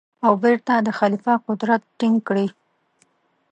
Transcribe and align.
او 0.25 0.33
بېرته 0.43 0.73
د 0.81 0.89
خلیفه 0.99 1.33
قدرت 1.47 1.81
ټینګ 1.99 2.17
کړي. 2.27 2.47